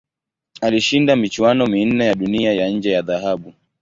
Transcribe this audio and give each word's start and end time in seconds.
Alishinda 0.61 1.15
michuano 1.15 1.67
minne 1.67 2.05
ya 2.05 2.15
Dunia 2.15 2.53
ya 2.53 2.69
nje 2.69 2.91
ya 2.91 3.01
dhahabu. 3.01 3.53